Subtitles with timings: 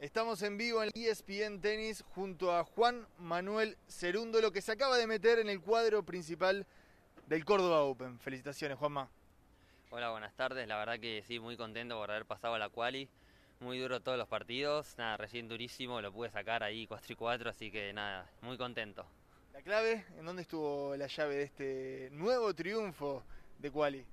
[0.00, 4.96] Estamos en vivo en ESPN Tenis junto a Juan Manuel Cerundo, lo que se acaba
[4.96, 6.66] de meter en el cuadro principal
[7.28, 8.18] del Córdoba Open.
[8.18, 9.08] Felicitaciones, Juanma.
[9.90, 10.66] Hola, buenas tardes.
[10.66, 13.08] La verdad que sí, muy contento por haber pasado a la quali.
[13.60, 14.98] Muy duro todos los partidos.
[14.98, 16.02] Nada, recién durísimo.
[16.02, 19.06] Lo pude sacar ahí 4 y 4, así que nada, muy contento.
[19.54, 23.24] La clave, ¿en dónde estuvo la llave de este nuevo triunfo
[23.58, 24.04] de quali?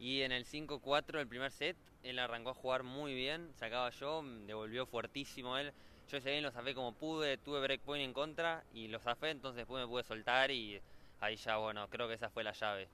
[0.00, 4.24] Y en el 5-4 el primer set, él arrancó a jugar muy bien, sacaba yo,
[4.46, 5.72] devolvió fuertísimo él.
[6.10, 9.58] Yo ese bien lo zafé como pude, tuve breakpoint en contra y lo zafé, entonces
[9.58, 10.80] después me pude soltar y
[11.20, 12.88] ahí ya, bueno, creo que esa fue la llave.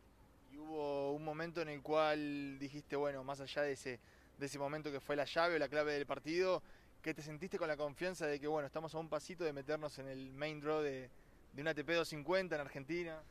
[0.53, 4.01] ¿Y hubo un momento en el cual dijiste, bueno, más allá de ese,
[4.47, 6.62] ese momento que fue la llave o la clave del partido,
[7.03, 9.98] que te sentiste con la confianza de que, bueno, estamos a un pasito de meternos
[9.98, 11.11] en el main draw de,
[11.53, 13.22] de una ATP 250 en Argentina?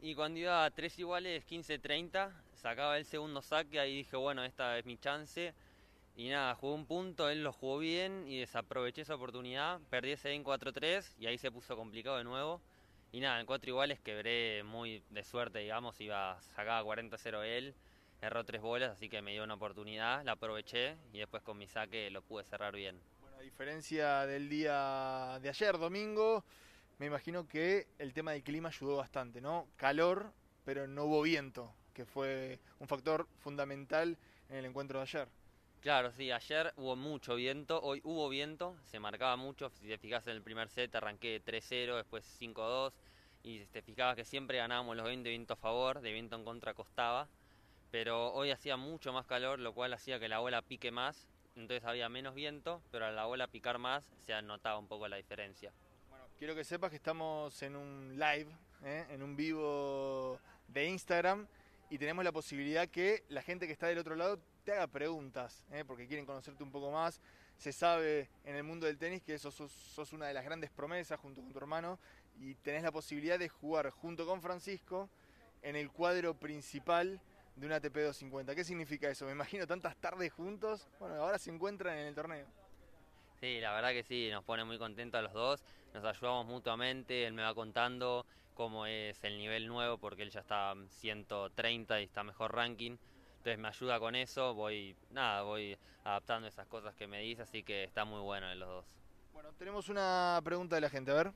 [0.00, 4.78] Y cuando iba a tres iguales, 15-30, sacaba el segundo saque, ahí dije, bueno, esta
[4.78, 5.54] es mi chance.
[6.16, 9.80] Y nada, jugué un punto, él lo jugó bien y desaproveché esa oportunidad.
[9.90, 12.60] Perdí ese en 4-3 y ahí se puso complicado de nuevo.
[13.12, 17.74] Y nada, en cuatro iguales quebré muy de suerte, digamos, iba sacaba 40-0 él,
[18.20, 21.66] erró tres bolas, así que me dio una oportunidad, la aproveché y después con mi
[21.66, 23.00] saque lo pude cerrar bien.
[23.20, 26.44] Bueno, a diferencia del día de ayer, domingo,
[26.98, 29.68] me imagino que el tema del clima ayudó bastante, ¿no?
[29.76, 30.32] Calor,
[30.64, 34.16] pero no hubo viento, que fue un factor fundamental
[34.48, 35.28] en el encuentro de ayer.
[35.80, 40.26] Claro, sí, ayer hubo mucho viento, hoy hubo viento, se marcaba mucho, si te fijas
[40.26, 42.92] en el primer set arranqué 3-0, después 5-2,
[43.44, 46.74] y te fijabas que siempre ganábamos los 20 viento a favor, de viento en contra
[46.74, 47.28] costaba,
[47.98, 51.82] pero hoy hacía mucho más calor, lo cual hacía que la bola pique más, entonces
[51.82, 55.72] había menos viento, pero al la bola picar más se notaba un poco la diferencia.
[56.38, 58.48] Quiero que sepas que estamos en un live,
[58.84, 59.06] ¿eh?
[59.08, 61.46] en un vivo de Instagram
[61.88, 65.64] y tenemos la posibilidad que la gente que está del otro lado te haga preguntas,
[65.72, 65.82] ¿eh?
[65.86, 67.18] porque quieren conocerte un poco más.
[67.56, 71.18] Se sabe en el mundo del tenis que sos, sos, una de las grandes promesas
[71.18, 71.98] junto con tu hermano
[72.38, 75.08] y tenés la posibilidad de jugar junto con Francisco
[75.62, 77.22] en el cuadro principal
[77.56, 78.54] de una ATP 250.
[78.54, 79.24] ¿Qué significa eso?
[79.26, 80.86] Me imagino tantas tardes juntos.
[81.00, 82.46] Bueno, ahora se encuentran en el torneo.
[83.40, 85.62] Sí, la verdad que sí, nos pone muy contentos a los dos,
[85.92, 88.24] nos ayudamos mutuamente, él me va contando
[88.54, 92.96] cómo es el nivel nuevo porque él ya está 130 y está mejor ranking,
[93.36, 97.62] entonces me ayuda con eso, voy, nada, voy adaptando esas cosas que me dice, así
[97.62, 98.84] que está muy bueno en los dos.
[99.34, 101.32] Bueno, tenemos una pregunta de la gente, a ver.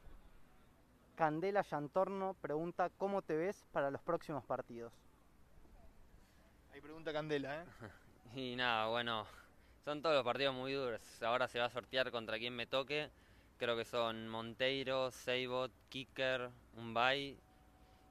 [1.17, 4.95] Candela Yantorno pregunta cómo te ves para los próximos partidos.
[6.83, 7.67] Pregunta Candela, ¿eh?
[8.35, 9.27] y nada, bueno,
[9.85, 11.01] son todos los partidos muy duros.
[11.23, 13.11] Ahora se va a sortear contra quien me toque.
[13.59, 17.39] Creo que son Monteiro, Seibot, Kicker, Umbay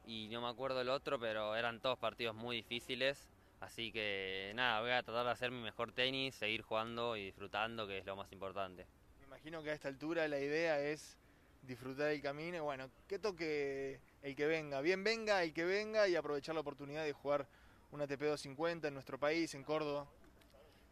[0.06, 3.30] y no me acuerdo el otro, pero eran todos partidos muy difíciles.
[3.60, 7.88] Así que nada, voy a tratar de hacer mi mejor tenis, seguir jugando y disfrutando,
[7.88, 8.86] que es lo más importante.
[9.20, 11.18] Me imagino que a esta altura la idea es
[11.64, 14.82] disfrutar el camino y bueno, que toque el que venga.
[14.82, 17.48] Bien venga el que venga y aprovechar la oportunidad de jugar
[17.92, 20.08] una ATP 250 en nuestro país, en Córdoba.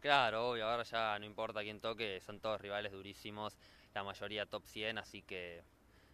[0.00, 3.56] Claro, obvio, ahora ya no importa quién toque, son todos rivales durísimos,
[3.94, 5.62] la mayoría top 100, así que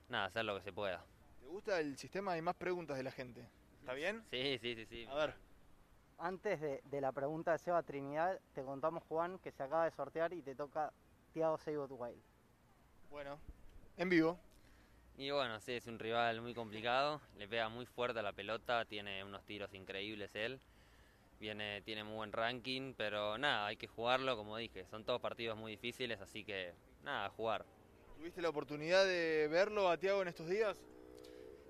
[0.08, 1.04] nada, hacer lo que se pueda.
[1.40, 2.32] ¿Te gusta el sistema?
[2.32, 3.46] Hay más preguntas de la gente.
[3.80, 4.24] ¿Está bien?
[4.30, 5.06] Sí, sí, sí, sí.
[5.06, 5.34] A ver.
[6.16, 10.32] Antes de, la pregunta de Seba Trinidad, te contamos, Juan, que se acaba de sortear
[10.32, 10.92] y te toca
[11.32, 12.22] Thiago Seibot Wild.
[13.10, 13.38] Bueno,
[13.98, 14.38] en vivo.
[15.18, 18.84] Y bueno, sí, es un rival muy complicado, le pega muy fuerte a la pelota,
[18.84, 20.60] tiene unos tiros increíbles él
[21.44, 25.58] viene, tiene muy buen ranking, pero nada, hay que jugarlo, como dije, son todos partidos
[25.58, 26.72] muy difíciles, así que
[27.02, 27.66] nada, jugar.
[28.16, 30.78] ¿Tuviste la oportunidad de verlo a Tiago en estos días?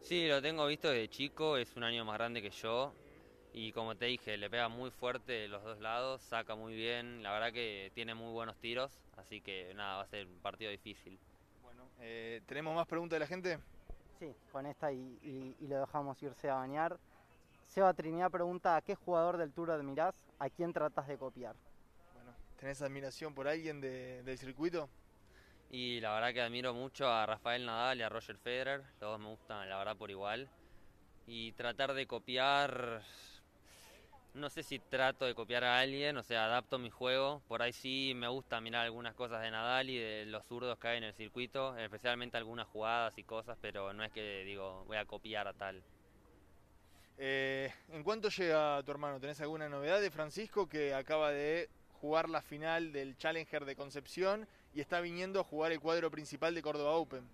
[0.01, 2.93] Sí, lo tengo visto de chico, es un año más grande que yo
[3.53, 7.25] y como te dije, le pega muy fuerte de los dos lados, saca muy bien,
[7.25, 10.71] la verdad que tiene muy buenos tiros, así que nada, va a ser un partido
[10.71, 11.19] difícil.
[11.63, 13.59] Bueno, eh, ¿tenemos más preguntas de la gente?
[14.21, 16.97] Sí, con esta y lo dejamos irse a bañar.
[17.75, 20.15] Seba Trinidad pregunta, ¿a qué jugador del Tour admirás?
[20.39, 21.57] ¿A quién tratas de copiar?
[22.13, 24.89] Bueno, ¿tenés admiración por alguien del circuito?
[25.71, 29.19] Y la verdad que admiro mucho a Rafael Nadal y a Roger Federer, los dos
[29.19, 30.49] me gustan la verdad por igual.
[31.27, 33.03] Y tratar de copiar,
[34.35, 37.43] no sé si trato de copiar a alguien, o sea, adapto mi juego.
[37.49, 40.87] Por ahí sí me gusta mirar algunas cosas de Nadal y de los zurdos que
[40.87, 44.97] hay en el circuito, especialmente algunas jugadas y cosas, pero no es que digo voy
[44.97, 45.83] a copiar a tal.
[47.17, 49.21] Eh, ¿En cuánto llega tu hermano?
[49.21, 51.69] ¿Tenés alguna novedad de Francisco que acaba de
[52.05, 56.55] jugar la final del Challenger de Concepción y está viniendo a jugar el cuadro principal
[56.55, 57.27] de Córdoba Open.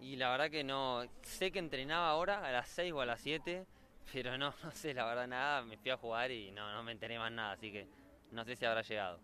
[0.00, 3.20] Y la verdad que no, sé que entrenaba ahora a las 6 o a las
[3.20, 3.66] 7,
[4.10, 6.92] pero no, no sé la verdad nada, me fui a jugar y no, no me
[6.92, 7.86] enteré más nada, así que
[8.30, 9.18] no sé si habrá llegado.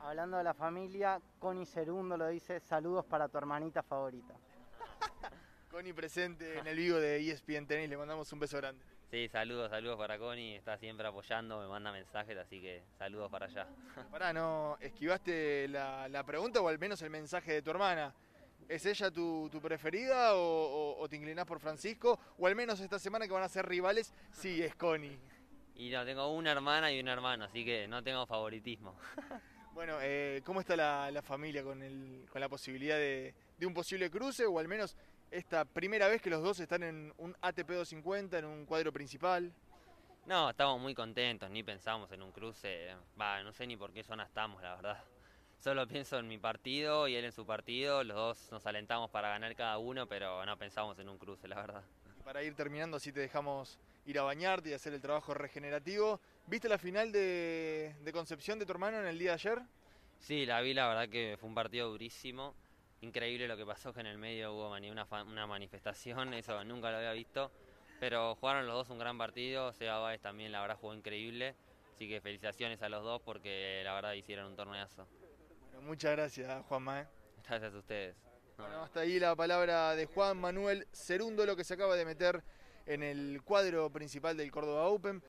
[0.00, 4.34] Hablando de la familia, Connie Cerundo lo dice, saludos para tu hermanita favorita.
[5.78, 8.84] Connie presente en el vivo de ESPN Tennis, le mandamos un beso grande.
[9.12, 13.46] Sí, saludos, saludos para Connie, está siempre apoyando, me manda mensajes, así que saludos para
[13.46, 13.68] allá.
[14.10, 18.12] Pará, ¿no esquivaste la, la pregunta o al menos el mensaje de tu hermana?
[18.68, 22.18] ¿Es ella tu, tu preferida o, o- o te inclinás por Francisco?
[22.38, 25.16] O al menos esta semana que van a ser rivales, sí, es Connie.
[25.76, 28.96] Y no, tengo una hermana y un hermano, así que no tengo favoritismo.
[29.74, 33.72] Bueno, eh, ¿cómo está la, la familia con, el, con la posibilidad de, de un
[33.72, 34.96] posible cruce o al menos
[35.30, 39.52] esta primera vez que los dos están en un ATP 250, en un cuadro principal?
[40.26, 42.94] No, estamos muy contentos, ni pensamos en un cruce.
[43.20, 45.04] Va, no sé ni por qué zona estamos, la verdad.
[45.58, 48.04] Solo pienso en mi partido y él en su partido.
[48.04, 51.56] Los dos nos alentamos para ganar cada uno, pero no pensamos en un cruce, la
[51.56, 51.82] verdad.
[52.24, 56.20] Para ir terminando, así te dejamos ir a bañarte y hacer el trabajo regenerativo.
[56.46, 59.62] ¿Viste la final de, de Concepción de tu hermano en el día de ayer?
[60.20, 62.54] Sí, la vi, la verdad que fue un partido durísimo.
[63.00, 66.96] Increíble lo que pasó, que en el medio hubo una, una manifestación, eso nunca lo
[66.96, 67.50] había visto.
[68.00, 71.54] Pero jugaron los dos un gran partido, Seba Báez también la verdad jugó increíble.
[71.94, 75.06] Así que felicitaciones a los dos porque la verdad hicieron un torneazo.
[75.72, 77.00] Bueno, muchas gracias, Juanma.
[77.00, 77.06] ¿eh?
[77.48, 78.16] Gracias a ustedes.
[78.56, 82.42] Bueno, hasta ahí la palabra de Juan Manuel Cerundo, lo que se acaba de meter
[82.86, 85.22] en el cuadro principal del Córdoba Open.